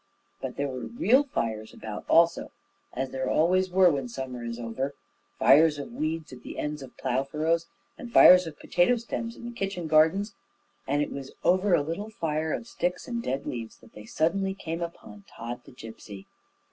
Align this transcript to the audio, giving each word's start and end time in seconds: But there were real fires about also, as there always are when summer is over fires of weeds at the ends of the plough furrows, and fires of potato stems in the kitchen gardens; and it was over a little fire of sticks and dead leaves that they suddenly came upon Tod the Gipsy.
But 0.41 0.55
there 0.57 0.67
were 0.67 0.87
real 0.87 1.21
fires 1.25 1.75
about 1.75 2.05
also, 2.09 2.49
as 2.91 3.11
there 3.11 3.29
always 3.29 3.71
are 3.71 3.91
when 3.91 4.07
summer 4.09 4.43
is 4.43 4.57
over 4.57 4.95
fires 5.37 5.77
of 5.77 5.91
weeds 5.91 6.33
at 6.33 6.41
the 6.41 6.57
ends 6.57 6.81
of 6.81 6.89
the 6.95 6.99
plough 7.03 7.21
furrows, 7.23 7.67
and 7.99 8.11
fires 8.11 8.47
of 8.47 8.57
potato 8.57 8.95
stems 8.95 9.35
in 9.35 9.45
the 9.45 9.51
kitchen 9.55 9.85
gardens; 9.85 10.33
and 10.87 11.03
it 11.03 11.11
was 11.11 11.33
over 11.43 11.75
a 11.75 11.83
little 11.83 12.09
fire 12.09 12.51
of 12.51 12.65
sticks 12.65 13.07
and 13.07 13.21
dead 13.21 13.45
leaves 13.45 13.77
that 13.77 13.93
they 13.93 14.05
suddenly 14.05 14.55
came 14.55 14.81
upon 14.81 15.23
Tod 15.27 15.61
the 15.65 15.71
Gipsy. 15.71 16.25